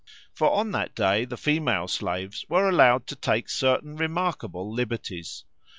For 0.33 0.49
on 0.51 0.71
that 0.71 0.95
day 0.95 1.25
the 1.25 1.37
female 1.37 1.87
slaves 1.87 2.43
were 2.49 2.67
allowed 2.67 3.05
to 3.05 3.15
take 3.15 3.49
certain 3.49 3.95
remarkable 3.97 4.73
liberties. 4.73 5.43